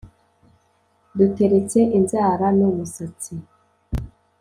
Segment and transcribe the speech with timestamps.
[1.17, 3.33] Duteretse inzara n'umusatsi